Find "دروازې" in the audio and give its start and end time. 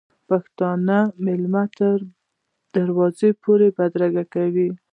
2.75-3.29